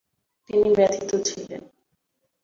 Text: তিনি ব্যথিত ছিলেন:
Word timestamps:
তিনি 0.49 0.69
ব্যথিত 0.77 1.11
ছিলেন: 1.27 1.61